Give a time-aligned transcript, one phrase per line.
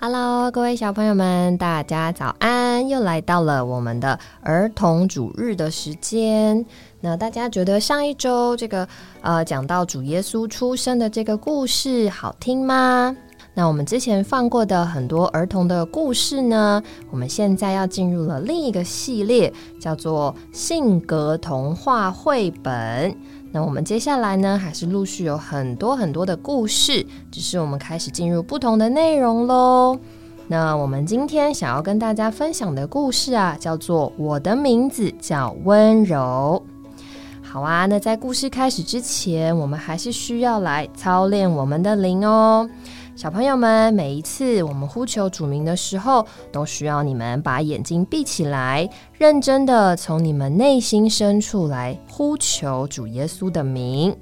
[0.00, 2.88] Hello，各位小朋友们，大家早安！
[2.88, 6.64] 又来到了我们的儿童主日的时间。
[7.00, 8.86] 那大家觉得上一周这个
[9.22, 13.16] 呃讲到主耶稣出生的这个故事好听吗？
[13.54, 16.80] 那我们之前放过的很多儿童的故事呢，
[17.10, 23.16] 我们现在要进入了另一个系列，叫做性格童话绘本。
[23.50, 29.98] 那我们接下来呢，还是陆续有很多很多的故事，只是我们开始进入不同的内容喽。
[30.46, 36.62] 那我们今天想要跟大家分享的故事啊，叫做《我的名字叫温柔》。
[37.42, 42.68] 好啊，那在故事开始之前，我们还是需要来操练我们的灵哦。
[43.18, 54.16] 小朋友们，每一次我们呼求主名的时候，都需要你们把眼睛闭起来，认真的从你们内心深处来呼求主耶稣的名。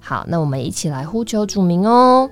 [0.00, 2.28] 好，那我们一起来呼求主名哦。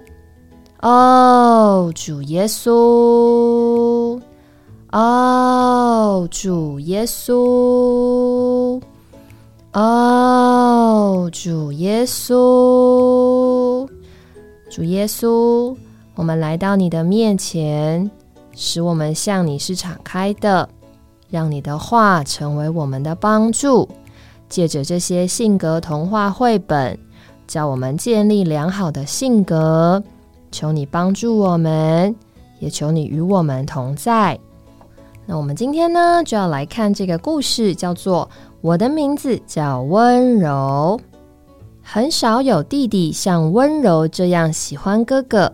[0.80, 4.20] 哦，主耶稣，
[4.90, 8.82] 哦，主耶稣，
[9.74, 13.21] 哦，主耶稣。
[14.72, 15.76] 主耶稣，
[16.14, 18.10] 我们来到你的面前，
[18.54, 20.66] 使我们向你是敞开的，
[21.28, 23.86] 让你的话成为我们的帮助。
[24.48, 26.98] 借着这些性格童话绘本，
[27.46, 30.02] 教我们建立良好的性格。
[30.50, 32.16] 求你帮助我们，
[32.58, 34.40] 也求你与我们同在。
[35.26, 38.26] 那我们今天呢，就要来看这个故事，叫做
[38.62, 40.98] 《我的名字叫温柔》。
[41.94, 45.52] 很少有弟弟像温柔这样喜欢哥哥。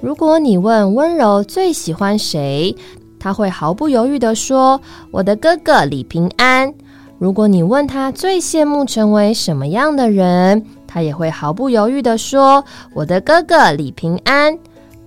[0.00, 2.74] 如果你问温柔最喜欢谁，
[3.20, 4.80] 他会毫不犹豫地说
[5.12, 6.74] ：“我的哥哥李平安。”
[7.20, 14.58] 如果你问他最羡慕成为什么样的人，他也会毫不犹豫地说：“我的哥哥李平安。”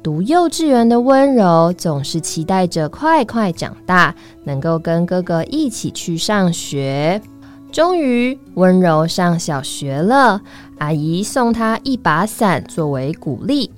[0.02, 7.21] 读幼稚园的温柔总是期待着快快长大，能够跟哥哥一起去上学。
[7.72, 10.42] 终于，温柔上小学了。
[10.80, 13.71] 阿姨送他一把伞作为鼓励，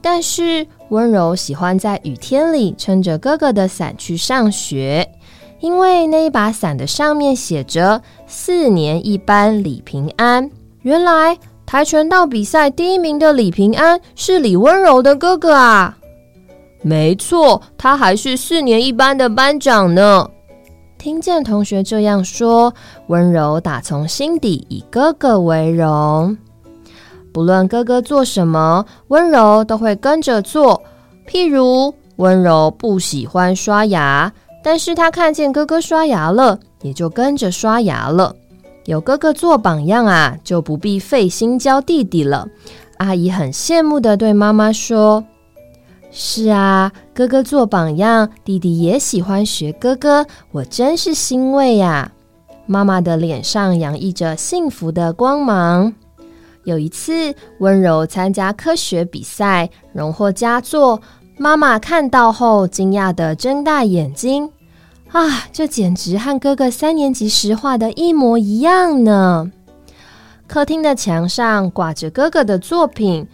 [0.00, 5.08] 但是温柔喜欢在雨天里撑着哥哥的伞去上学，
[5.60, 10.50] 因为那一把伞的上面写着“四年一班李平安”。
[10.82, 15.96] 原来跆拳道比赛第一名的李平安是李温柔的哥哥啊！
[16.82, 20.28] 没错，他还是四年一班的班长呢。
[21.02, 22.72] 听见同学这样说，
[23.08, 26.38] 温柔打从心底以哥哥为荣。
[27.32, 30.80] 不论哥哥做什么，温柔都会跟着做。
[31.26, 34.32] 譬如，温柔不喜欢刷牙，
[34.62, 38.32] 但是他看见哥哥刷牙了，也就跟着刷牙了。
[38.84, 42.46] 有哥哥做榜样啊，就不必费心教弟弟了。
[42.98, 45.24] 阿姨很羡慕的对妈妈说。
[46.14, 52.12] 是啊，哥哥做榜样，弟弟也喜欢学哥哥，我真是欣慰呀！
[52.66, 55.94] 妈妈的脸上洋溢着幸福的光芒。
[56.64, 61.00] 有一次，温柔参加科学比赛，荣获佳作。
[61.38, 64.50] 妈妈看到后，惊讶的睁大眼睛
[65.12, 69.50] ：“啊，这简直和哥哥三年级时画的一模一样呢！”
[70.46, 73.26] 客厅的墙上挂着哥哥的作品，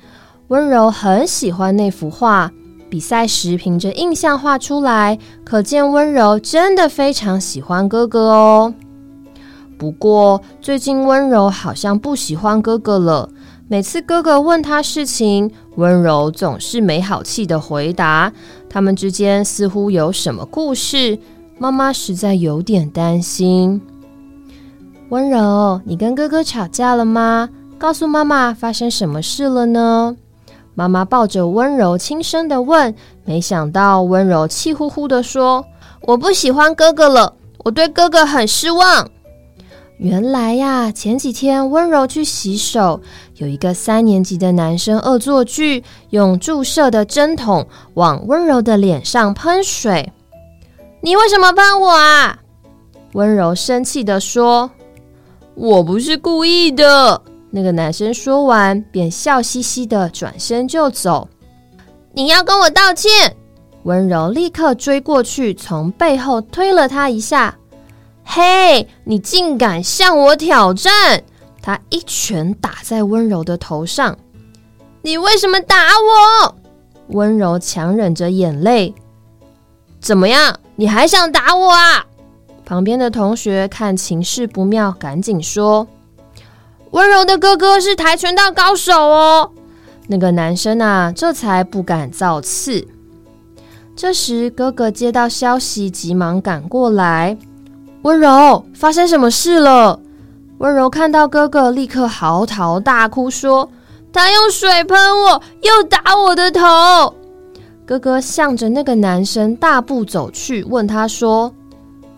[0.47, 2.53] 温柔很喜欢那幅画。
[2.89, 8.75] 比赛时凭着印象画出来，可见温柔真的非常喜欢哥哥哦。
[9.77, 13.29] 不过最近温柔好像不喜欢哥哥了。
[13.69, 18.33] 每次哥哥问他事情，温柔总是没好气的回答。
[18.71, 21.19] 他们之间似乎有什么故事，
[21.59, 23.81] 妈妈实在有点担心。
[25.11, 27.51] 温柔，你跟哥哥吵架了吗？
[27.79, 30.17] 告诉妈妈发生什么事了呢？
[30.79, 32.95] 妈妈抱着温柔，轻声的问。
[33.25, 35.67] 没想到温柔气呼呼的说
[36.07, 37.35] ：“我不喜欢哥哥了，
[37.65, 39.11] 我对哥哥很失望。”
[39.99, 43.01] 原来呀，前几天温柔去洗手，
[43.39, 50.13] 有一个三年级的男生恶作剧，用注射的针筒往温柔的脸上喷水。
[51.01, 52.39] 你为什么喷我啊？
[53.15, 54.71] 温柔生气的说
[55.57, 57.21] ：“我不是故意的。”
[57.51, 61.29] 那个男生说完，便笑嘻嘻的转身就走。
[62.13, 63.35] 你要跟我道歉！
[63.85, 67.57] 温柔立刻追过去，从背后推了他一下。
[68.25, 71.23] 嘿，你竟敢向我挑战！
[71.63, 74.19] 他一拳打在温柔的头上。
[75.01, 75.77] 你为什么打
[76.45, 76.55] 我？
[77.09, 78.95] 温柔强忍着眼泪。
[80.01, 80.59] 怎么样？
[80.77, 82.05] 你还想打我啊？
[82.67, 85.87] 旁边的同学看情势不妙，赶紧说。
[86.91, 89.51] 温柔的哥哥是跆拳道高手哦，
[90.07, 92.87] 那个男生啊，这才不敢造次。
[93.95, 97.37] 这时，哥哥接到消息，急忙赶过来。
[98.03, 100.01] 温柔，发生什么事了？
[100.59, 103.69] 温柔看到哥哥，立刻嚎啕大哭，说
[104.13, 107.15] ：“他用水喷我，又打我的头。”
[107.85, 111.53] 哥哥向着那个男生大步走去，问他说：“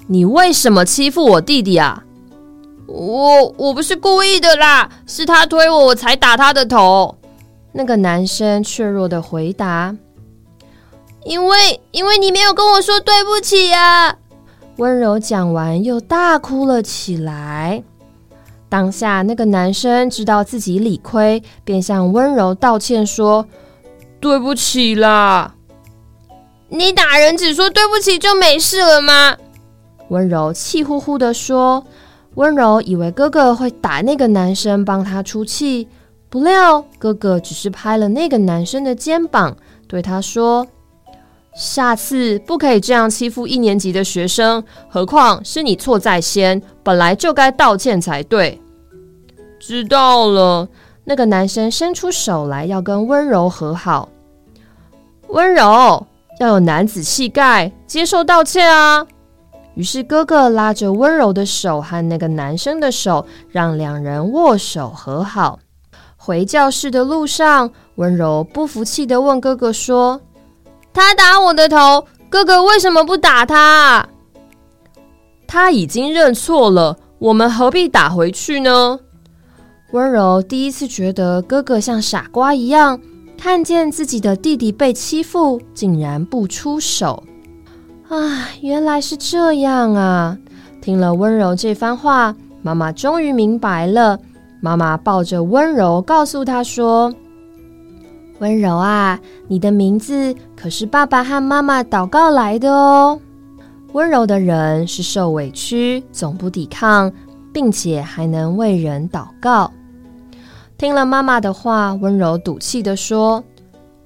[0.06, 2.04] 你为什么欺负我弟弟啊
[2.92, 7.14] ？”“我我不是故意的啦，是他推我，我才打他的头。”
[7.72, 9.94] 那个男生怯弱的回答。
[11.24, 14.16] 因为，因为你没有跟我说对不起呀！
[14.76, 17.84] 温柔讲完，又大哭了起来。
[18.68, 23.46] 当下，那个男生知道自己理亏，便向温柔道歉说
[24.18, 25.54] ：“对不起啦！
[26.68, 29.36] 你打人只说对不起就没事了吗？”
[30.08, 31.84] 温柔气呼呼的说。
[32.34, 35.88] 温柔以为哥哥会打那个男生帮他出气，
[36.28, 39.56] 不料哥哥只是拍了那个男生的肩膀，
[39.86, 40.66] 对他说。
[41.52, 48.60] 下次不可以这样欺负一年级的学生，何况是你错在先，本来就该道歉才对。
[49.58, 50.68] 知道了。
[51.02, 54.08] 那个男生伸出手来，要跟温柔和好。
[55.26, 56.06] 温柔
[56.38, 59.04] 要有男子气概，接受道歉啊。
[59.74, 65.58] 于是哥哥拉着温柔的手和那个男生的手，让两人握手和好。
[66.16, 70.20] 回教室的路上，温柔不服气的问哥哥说。
[70.92, 74.08] 他打我的头，哥哥为什么不打他？
[75.46, 78.98] 他已经认错了，我们何必打回去呢？
[79.92, 83.00] 温柔第一次觉得哥哥像傻瓜一样，
[83.38, 87.22] 看见自己的弟弟被欺负，竟然不出手。
[88.10, 90.36] 啊，原来是这样啊！
[90.82, 94.18] 听了温柔这番话，妈妈终于明白了。
[94.60, 97.14] 妈妈抱着温柔，告诉他说。
[98.40, 99.16] 温柔啊，
[99.46, 103.20] 你的名字可是爸爸和妈妈祷告来的哦。
[103.92, 107.12] 温柔的人是受委屈，总不抵抗，
[107.52, 109.70] 并且还能为人祷告。
[110.76, 113.44] 听了妈妈的话，温柔赌气的说：“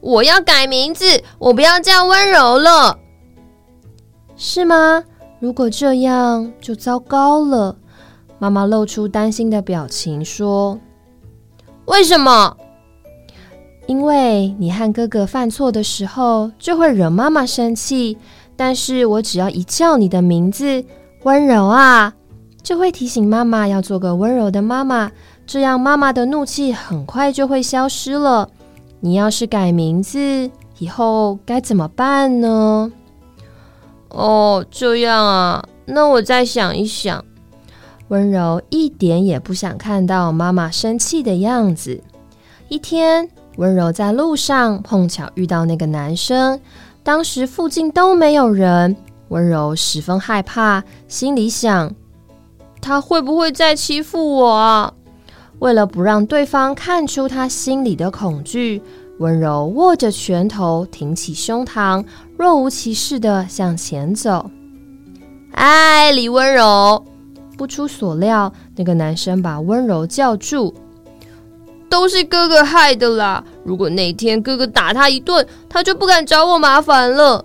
[0.02, 1.06] 我要改名字，
[1.38, 2.98] 我不要叫温柔了。”
[4.36, 5.04] 是吗？
[5.40, 7.76] 如果这样就糟糕了。
[8.38, 10.78] 妈妈露出担心的表情说
[11.86, 12.56] ：“为什么？”
[13.86, 18.16] 因为你和哥哥犯错的时候，就会惹妈妈生气。
[18.56, 20.84] 但是我只要一叫你的名字，
[21.24, 22.14] 温柔啊，
[22.62, 25.10] 就会提醒妈妈要做个温柔的妈妈，
[25.46, 28.48] 这样妈妈的怒气很快就会消失了。
[29.00, 32.90] 你要是改名字，以后该怎么办呢？
[34.14, 37.24] 哦，这样啊，那我再想一想。
[38.08, 42.02] 温柔一点也不想看到妈妈生气的样子。
[42.68, 43.28] 一天。
[43.56, 46.60] 温柔在路上碰巧遇到那个男生，
[47.04, 48.96] 当时附近都没有人，
[49.28, 51.94] 温柔十分害怕，心里想：
[52.80, 54.92] 他会不会再欺负我啊？
[55.60, 58.82] 为了不让对方看出他心里的恐惧，
[59.20, 62.04] 温柔握着拳头，挺起胸膛，
[62.36, 64.50] 若无其事的向前走。
[65.52, 67.04] 哎，李温柔！
[67.56, 70.74] 不出所料，那个男生把温柔叫住。
[71.88, 73.44] 都是哥哥害的啦！
[73.62, 77.44] 如果那天哥哥打他一顿，他就不敢找我麻烦了。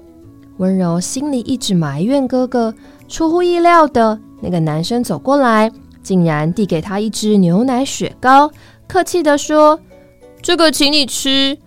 [0.58, 2.74] 温柔心里一直埋怨哥哥。
[3.08, 5.72] 出乎意料的，那个男生走过来，
[6.02, 8.52] 竟然递给他一支牛奶雪糕，
[8.88, 9.80] 客气的说
[10.42, 11.58] ：“这个请你吃。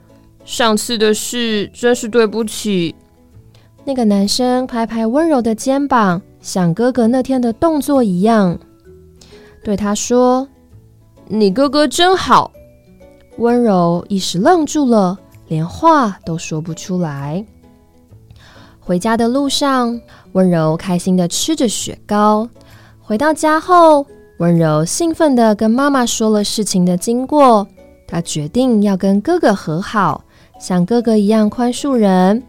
[0.44, 2.94] 上次的事真是对不起。”
[3.84, 8.56] 那个男生拍拍温柔的肩膀，像哥哥那天的动作一样，
[9.64, 10.46] 对他说
[11.26, 12.52] ：“你哥哥真好。”
[13.38, 17.44] 温柔一时愣住了，连话都说不出来。
[18.78, 20.00] 回家的路上，
[20.32, 22.48] 温柔开心的吃着雪糕。
[23.00, 24.06] 回到家后，
[24.38, 27.66] 温柔兴奋的跟妈妈说了事情的经过。
[28.06, 30.24] 她决定要跟哥哥和好，
[30.60, 32.42] 像哥哥一样宽恕人。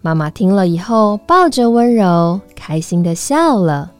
[0.00, 3.92] 妈妈听了以后，抱着温柔，开心的笑了。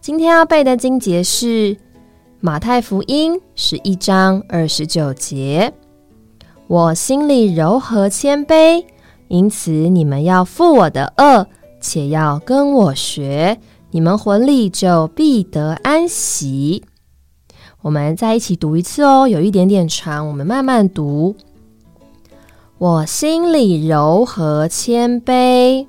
[0.00, 1.76] 今天要背的经节是。
[2.40, 5.74] 马太福音十一章二十九节，
[6.68, 8.84] 我心里柔和谦卑，
[9.26, 11.48] 因此你们要负我的恶，
[11.80, 13.58] 且要跟我学，
[13.90, 16.84] 你们魂里就必得安息。
[17.82, 21.34] 我们再一起读一次哦，有一点点长，我们慢慢读。
[22.78, 25.84] 我心里柔和谦卑，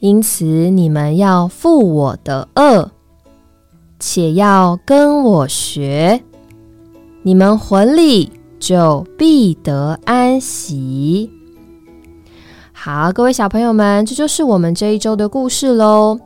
[0.00, 2.90] 因此你们要负我的恶。
[3.98, 6.22] 且要跟我学，
[7.22, 11.30] 你们魂里就必得安息。
[12.74, 16.18] 好，各位小朋友们，这就是我们这一周的故事喽。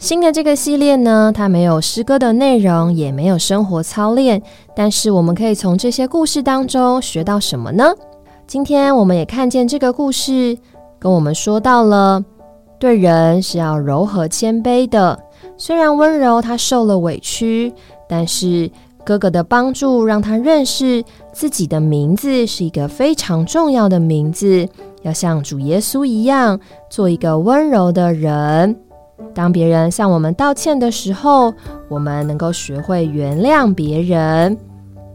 [0.00, 4.42] 新的这个系列呢，它没有诗歌的内容，也没有生活操练，
[4.74, 7.94] 但是我们可以从这些故事当中学到什么呢？
[8.48, 10.56] 今天我们也看见这个故事
[10.98, 12.24] 跟我们说到了，
[12.78, 15.20] 对人是要柔和谦卑的。
[15.58, 17.70] 虽然温柔他受了委屈，
[18.08, 18.70] 但是
[19.04, 24.66] 哥哥的帮助让他认识自己的名字是一个非常重要的名字，
[25.02, 28.74] 要像主耶稣一样做一个温柔的人。
[29.34, 31.52] 当别人向我们道歉的时候，
[31.90, 34.56] 我们能够学会原谅别人。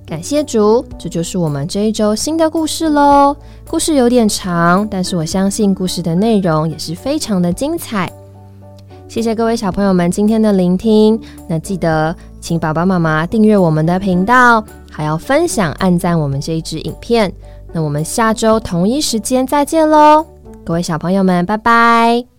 [0.05, 3.35] 感谢主，这就是我们这一周新的故事喽。
[3.67, 8.11] 故事有点长，但是我相信故事的内容也是非常的精彩。
[9.07, 11.19] 谢谢各位小朋友们今天的聆听。
[11.47, 17.31] 那记得请爸爸妈妈订阅我们的频道，还要分享、按赞我们这一支影片。
[17.71, 20.25] 那我们下周同一时间再见喽，
[20.63, 22.32] 各位小朋友们，拜拜。